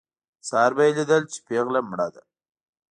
[0.47, 2.23] سهار به یې لیدل چې پېغله مړه ده.